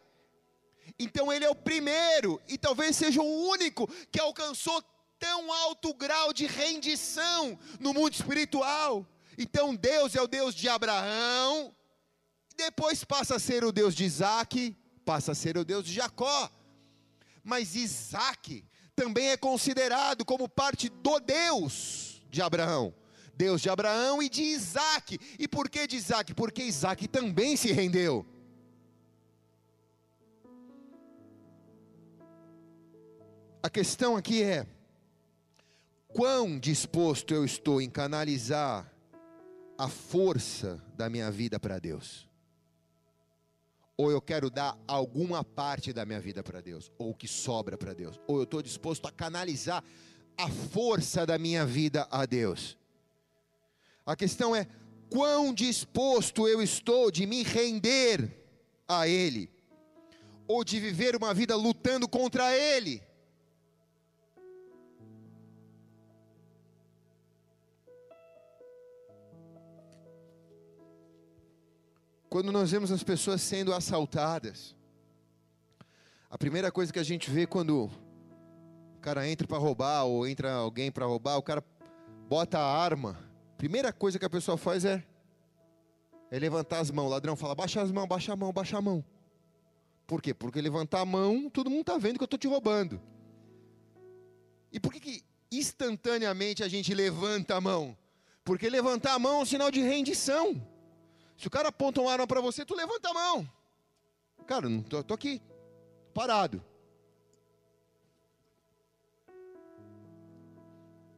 [1.03, 4.82] Então ele é o primeiro e talvez seja o único que alcançou
[5.18, 9.07] tão alto grau de rendição no mundo espiritual.
[9.38, 11.74] Então Deus é o Deus de Abraão,
[12.55, 16.51] depois passa a ser o Deus de Isaac, passa a ser o Deus de Jacó.
[17.42, 18.62] Mas Isaac
[18.94, 22.94] também é considerado como parte do Deus de Abraão.
[23.34, 25.18] Deus de Abraão e de Isaac.
[25.38, 26.34] E por que de Isaac?
[26.34, 28.26] Porque Isaac também se rendeu.
[33.62, 34.66] A questão aqui é:
[36.08, 38.90] quão disposto eu estou em canalizar
[39.76, 42.26] a força da minha vida para Deus?
[43.98, 47.76] Ou eu quero dar alguma parte da minha vida para Deus, ou o que sobra
[47.76, 49.84] para Deus, ou eu estou disposto a canalizar
[50.38, 52.78] a força da minha vida a Deus.
[54.06, 54.66] A questão é:
[55.11, 58.42] quão disposto eu estou de me render
[58.88, 59.50] a Ele,
[60.48, 63.09] ou de viver uma vida lutando contra Ele?
[72.31, 74.76] Quando nós vemos as pessoas sendo assaltadas,
[76.31, 77.91] a primeira coisa que a gente vê quando
[78.97, 81.61] o cara entra para roubar ou entra alguém para roubar, o cara
[82.28, 83.18] bota a arma.
[83.59, 85.05] Primeira coisa que a pessoa faz é,
[86.31, 87.07] é levantar as mãos.
[87.07, 89.05] O ladrão fala: baixa as mãos, baixa a mão, baixa a mão.
[90.07, 90.33] Por quê?
[90.33, 93.03] Porque levantar a mão, todo mundo está vendo que eu estou te roubando.
[94.70, 97.99] E por que, que instantaneamente a gente levanta a mão?
[98.45, 100.64] Porque levantar a mão é um sinal de rendição.
[101.41, 103.51] Se o cara aponta uma arma para você, tu levanta a mão.
[104.47, 105.41] Cara, não tô, tô aqui,
[106.12, 106.62] parado.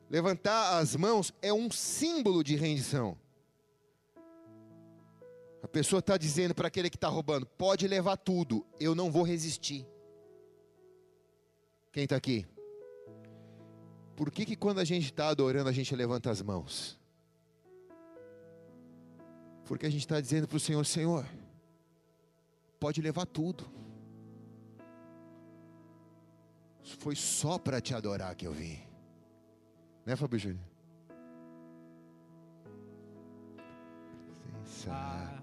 [0.09, 3.19] Levantar as mãos é um símbolo de rendição.
[5.61, 9.25] A pessoa está dizendo para aquele que está roubando: pode levar tudo, eu não vou
[9.25, 9.85] resistir.
[11.91, 12.47] Quem está aqui?
[14.15, 17.02] Por que, que quando a gente está adorando, a gente levanta as mãos?
[19.65, 21.27] Porque a gente está dizendo para o Senhor: Senhor,
[22.79, 23.65] pode levar tudo.
[26.99, 28.79] Foi só para te adorar que eu vim.
[30.05, 30.61] Né, Fábio Júnior?
[34.89, 35.43] Ah,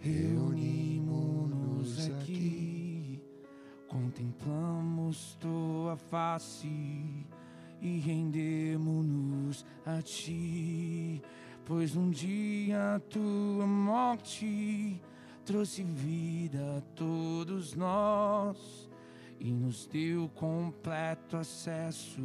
[0.00, 3.20] Reunimos-nos aqui,
[3.88, 7.26] contemplamos tua face
[7.80, 11.20] e rendemos-nos a ti
[11.68, 14.98] Pois um dia tua morte
[15.44, 18.88] trouxe vida a todos nós
[19.38, 22.22] e nos deu completo acesso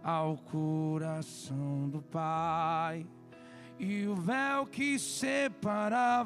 [0.00, 3.04] ao coração do Pai.
[3.80, 6.22] E o véu que separava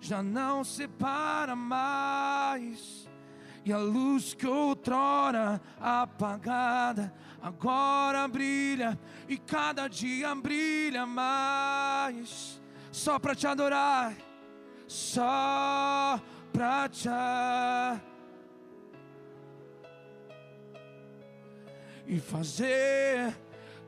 [0.00, 3.09] já não separa mais.
[3.64, 8.98] E a luz que outrora apagada agora brilha
[9.28, 12.60] e cada dia brilha mais.
[12.90, 14.14] Só para te adorar,
[14.86, 16.20] só
[16.52, 17.08] para te
[22.10, 23.32] e fazer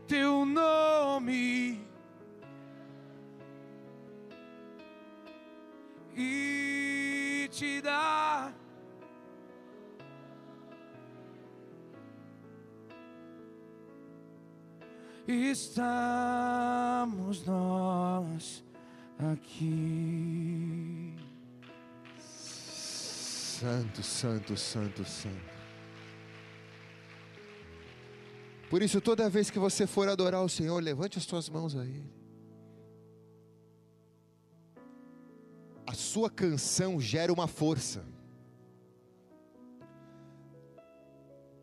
[0.06, 1.84] teu nome
[6.16, 8.61] e te dar
[15.26, 15.84] estamos
[17.44, 18.64] nós
[19.18, 21.14] aqui.
[22.18, 25.52] Santo, santo, santo, santo.
[28.68, 31.84] Por isso, toda vez que você for adorar o Senhor, levante as suas mãos a
[31.84, 32.10] Ele.
[35.86, 38.02] A sua canção gera uma força.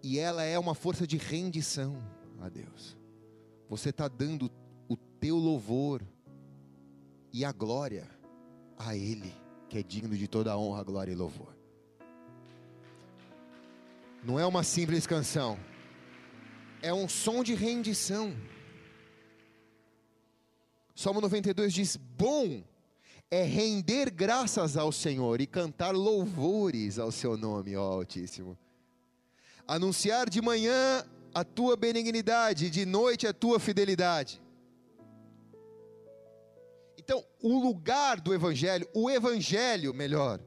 [0.03, 1.97] E ela é uma força de rendição
[2.39, 2.98] a Deus.
[3.69, 4.51] Você está dando
[4.87, 6.01] o teu louvor
[7.31, 8.09] e a glória
[8.75, 9.31] a Ele,
[9.69, 11.55] que é digno de toda honra, glória e louvor.
[14.23, 15.59] Não é uma simples canção,
[16.81, 18.35] é um som de rendição.
[20.95, 22.63] Salmo 92 diz: Bom
[23.29, 28.57] é render graças ao Senhor e cantar louvores ao seu nome, ó Altíssimo.
[29.67, 34.41] Anunciar de manhã a tua benignidade, de noite a tua fidelidade.
[36.97, 40.39] Então, o lugar do Evangelho, o Evangelho, melhor,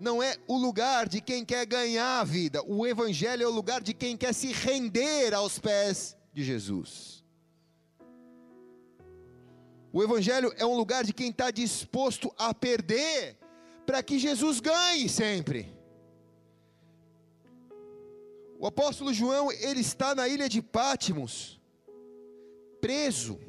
[0.00, 3.82] não é o lugar de quem quer ganhar a vida, o Evangelho é o lugar
[3.82, 7.22] de quem quer se render aos pés de Jesus.
[9.92, 13.36] O Evangelho é um lugar de quem está disposto a perder,
[13.84, 15.79] para que Jesus ganhe sempre.
[18.60, 21.58] O apóstolo João, ele está na ilha de Pátimos,
[22.78, 23.40] preso.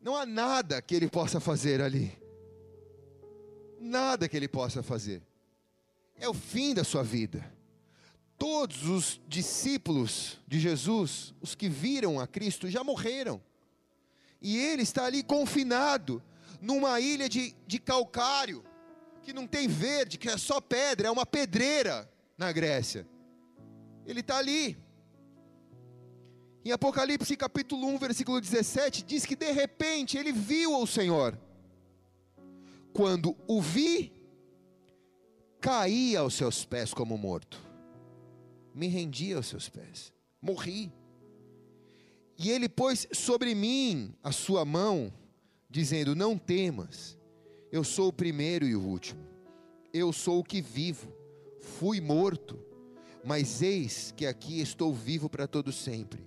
[0.00, 2.16] Não há nada que ele possa fazer ali.
[3.80, 5.20] Nada que ele possa fazer.
[6.14, 7.52] É o fim da sua vida.
[8.38, 13.42] Todos os discípulos de Jesus, os que viram a Cristo, já morreram.
[14.40, 16.22] E ele está ali confinado,
[16.60, 18.64] numa ilha de, de calcário,
[19.24, 23.06] que não tem verde, que é só pedra, é uma pedreira na Grécia.
[24.04, 24.76] Ele está ali.
[26.64, 31.38] Em Apocalipse capítulo 1, versículo 17, diz que de repente ele viu o Senhor.
[32.92, 34.12] Quando o vi,
[35.60, 37.60] caí aos seus pés como morto.
[38.74, 40.12] Me rendi aos seus pés.
[40.40, 40.92] Morri.
[42.38, 45.12] E ele pôs sobre mim a sua mão,
[45.70, 47.16] dizendo: Não temas,
[47.72, 49.24] eu sou o primeiro e o último.
[49.92, 51.10] Eu sou o que vivo
[51.60, 52.58] fui morto,
[53.24, 56.26] mas eis que aqui estou vivo para todo sempre.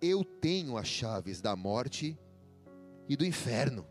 [0.00, 2.18] Eu tenho as chaves da morte
[3.08, 3.86] e do inferno.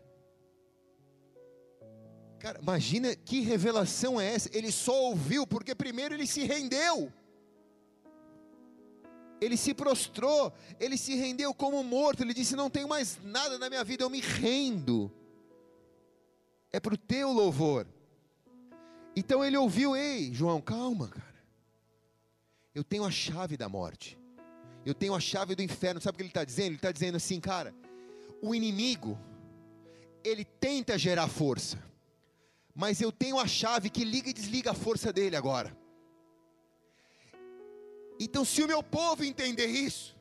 [2.38, 4.50] Cara, imagina que revelação é essa?
[4.52, 7.10] Ele só ouviu porque primeiro ele se rendeu.
[9.40, 12.22] Ele se prostrou, ele se rendeu como morto.
[12.22, 15.10] Ele disse: Não tenho mais nada na minha vida, eu me rendo.
[16.70, 17.86] É para o teu louvor.
[19.16, 21.34] Então ele ouviu: Ei, João, calma, cara.
[22.74, 24.18] Eu tenho a chave da morte.
[24.84, 26.00] Eu tenho a chave do inferno.
[26.00, 26.66] Sabe o que ele está dizendo?
[26.66, 27.74] Ele está dizendo assim, cara.
[28.42, 29.18] O inimigo,
[30.22, 31.78] ele tenta gerar força.
[32.74, 35.76] Mas eu tenho a chave que liga e desliga a força dele agora.
[38.18, 40.16] Então, se o meu povo entender isso,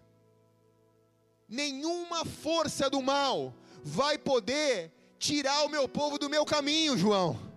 [1.48, 7.53] nenhuma força do mal vai poder tirar o meu povo do meu caminho, João.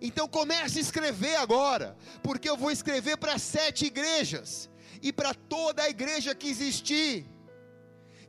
[0.00, 4.68] Então comece a escrever agora, porque eu vou escrever para sete igrejas
[5.02, 7.26] e para toda a igreja que existir,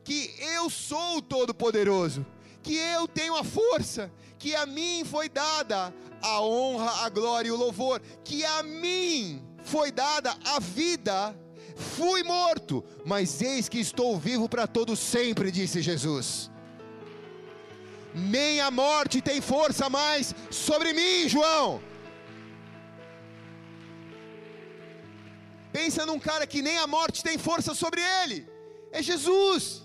[0.03, 2.26] que eu sou o Todo-Poderoso,
[2.61, 7.51] que eu tenho a força, que a mim foi dada a honra, a glória e
[7.51, 11.36] o louvor, que a mim foi dada a vida.
[11.76, 16.51] Fui morto, mas eis que estou vivo para todo sempre, disse Jesus
[18.14, 21.82] nem a morte tem força mais sobre mim, João.
[25.72, 28.47] Pensa num cara que nem a morte tem força sobre ele,
[28.91, 29.84] é Jesus.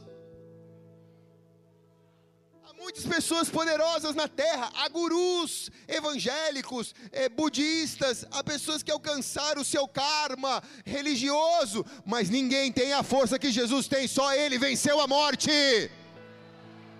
[2.67, 9.61] Há muitas pessoas poderosas na terra, há gurus evangélicos, é, budistas, há pessoas que alcançaram
[9.61, 15.01] o seu karma religioso, mas ninguém tem a força que Jesus tem, só ele venceu
[15.01, 15.51] a morte.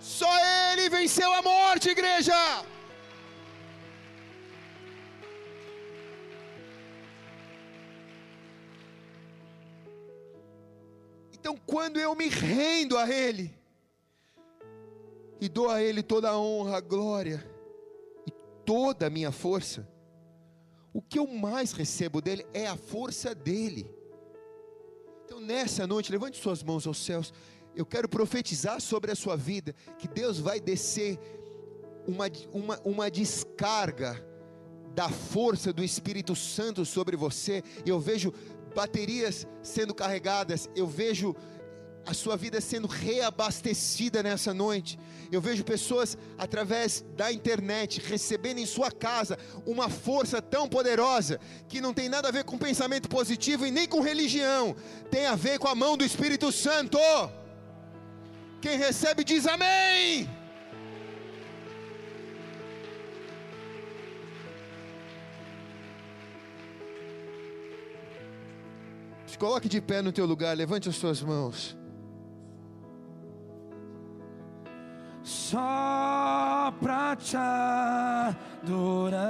[0.05, 0.29] Só
[0.71, 2.35] Ele venceu a morte, igreja.
[11.33, 13.51] Então, quando eu me rendo a Ele,
[15.41, 17.43] e dou a Ele toda a honra, a glória,
[18.27, 18.31] e
[18.63, 19.89] toda a minha força,
[20.93, 23.91] o que eu mais recebo dele é a força dele.
[25.25, 27.33] Então, nessa noite, levante suas mãos aos céus
[27.77, 31.19] eu quero profetizar sobre a sua vida que Deus vai descer
[32.07, 34.25] uma, uma, uma descarga
[34.95, 37.63] da força do Espírito Santo sobre você.
[37.85, 38.33] Eu vejo
[38.75, 41.35] baterias sendo carregadas, eu vejo
[42.07, 44.99] a sua vida sendo reabastecida nessa noite.
[45.33, 51.81] Eu vejo pessoas através da internet recebendo em sua casa uma força tão poderosa que
[51.81, 54.77] não tem nada a ver com pensamento positivo e nem com religião,
[55.11, 56.99] tem a ver com a mão do Espírito Santo.
[58.65, 60.27] Quem recebe diz amém.
[69.27, 71.77] Se coloque de pé no teu lugar, levante as suas mãos.
[75.23, 79.23] só pra te adorar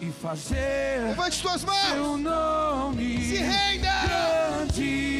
[0.00, 2.20] e fazer Levante suas teu mãos.
[2.20, 3.92] nome Se renda.
[4.04, 5.13] grande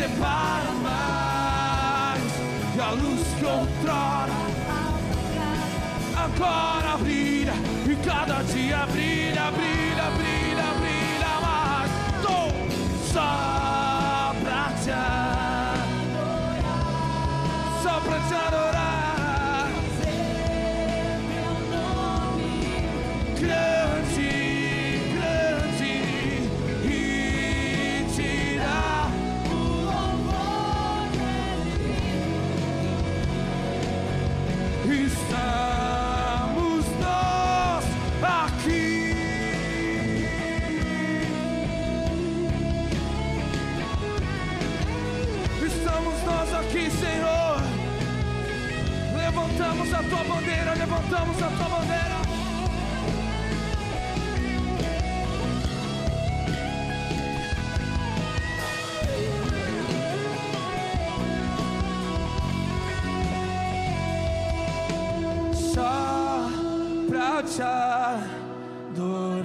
[0.00, 2.22] separa mais.
[2.74, 4.32] E a luz que outrora
[6.16, 7.52] Agora brilha
[7.86, 11.90] E cada dia brilha, brilha, brilha, brilha mais.
[12.22, 12.38] Tô
[13.12, 13.69] só
[51.10, 52.20] levantamos a tua bandeira.
[65.52, 66.48] só
[67.08, 67.62] pra te
[68.92, 69.40] adorar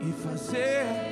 [0.00, 1.05] e fazer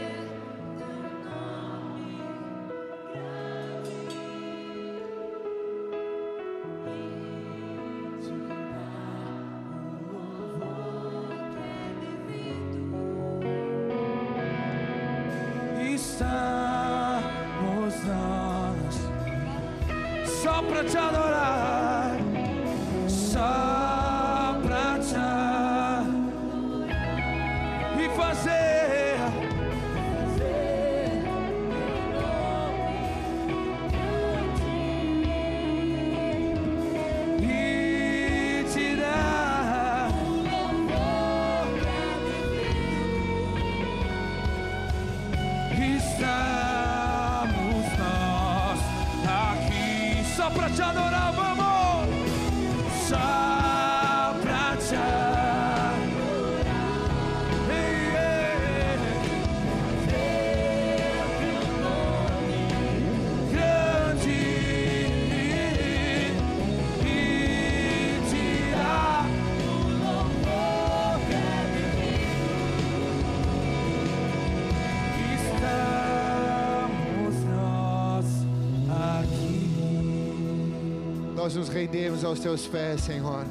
[81.74, 83.44] rendemos aos teus pés, Senhor.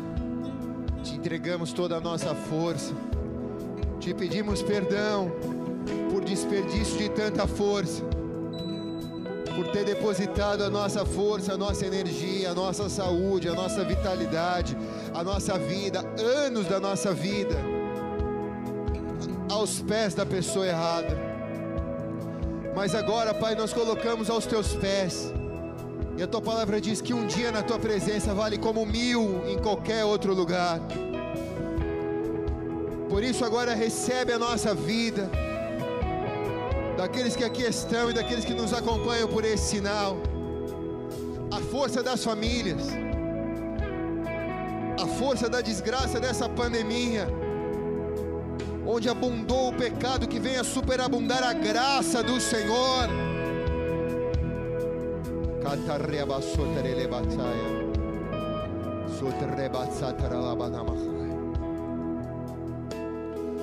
[1.04, 2.94] Te entregamos toda a nossa força.
[4.00, 5.30] Te pedimos perdão
[6.10, 8.02] por desperdício de tanta força.
[9.56, 14.78] Por ter depositado a nossa força, a nossa energia, a nossa saúde, a nossa vitalidade,
[15.14, 16.00] a nossa vida,
[16.46, 17.56] anos da nossa vida,
[19.52, 21.16] aos pés da pessoa errada.
[22.74, 25.32] Mas agora, Pai, nós colocamos aos teus pés.
[26.24, 30.06] A tua palavra diz que um dia na tua presença vale como mil em qualquer
[30.06, 30.80] outro lugar.
[33.10, 35.30] Por isso, agora recebe a nossa vida,
[36.96, 40.16] daqueles que aqui estão e daqueles que nos acompanham por esse sinal,
[41.52, 42.88] a força das famílias,
[44.98, 47.28] a força da desgraça dessa pandemia
[48.86, 53.33] onde abundou o pecado, que venha superabundar a graça do Senhor.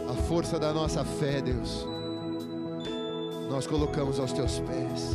[0.09, 1.87] A força da nossa fé, Deus,
[3.51, 5.15] nós colocamos aos teus pés.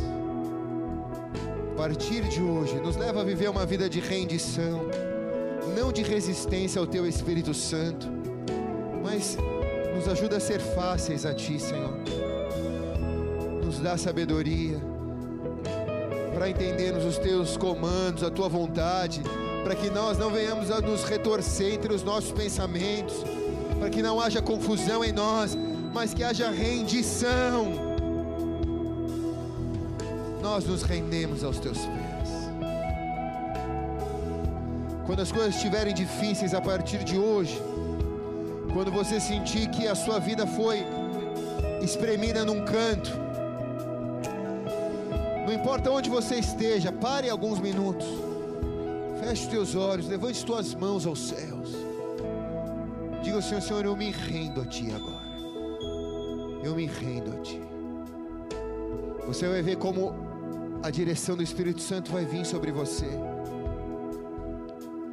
[1.72, 4.82] A partir de hoje, nos leva a viver uma vida de rendição,
[5.76, 8.06] não de resistência ao teu Espírito Santo,
[9.02, 9.36] mas
[9.94, 11.98] nos ajuda a ser fáceis a Ti, Senhor.
[13.64, 14.95] Nos dá sabedoria
[16.36, 19.22] para entendermos os Teus comandos, a Tua vontade,
[19.64, 23.24] para que nós não venhamos a nos retorcer entre os nossos pensamentos,
[23.78, 25.56] para que não haja confusão em nós,
[25.94, 27.72] mas que haja rendição.
[30.42, 32.28] Nós nos rendemos aos Teus pés.
[35.06, 37.58] Quando as coisas estiverem difíceis a partir de hoje,
[38.74, 40.84] quando você sentir que a sua vida foi
[41.80, 43.25] espremida num canto,
[45.56, 48.06] importa onde você esteja, pare alguns minutos,
[49.18, 51.72] feche os teus olhos, levante as tuas mãos aos céus,
[53.22, 55.26] diga ao Senhor: Senhor, eu me rendo a Ti agora,
[56.62, 57.60] eu me rendo a Ti.
[59.26, 60.14] Você vai ver como
[60.82, 63.08] a direção do Espírito Santo vai vir sobre você,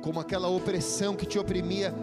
[0.01, 1.93] como aquela opressão que te oprimia